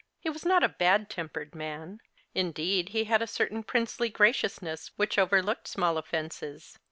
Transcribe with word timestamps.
He 0.19 0.31
was 0.31 0.43
not 0.43 0.63
a 0.63 0.67
bad 0.69 1.11
tem 1.11 1.29
pered 1.29 1.53
man— 1.53 1.99
indeed, 2.33 2.89
he 2.89 3.03
had 3.03 3.21
a 3.21 3.27
certain 3.27 3.61
princely 3.61 4.09
graciousness 4.09 4.89
which 4.95 5.19
overlooked 5.19 5.67
small 5.67 5.95
offences. 5.95 6.79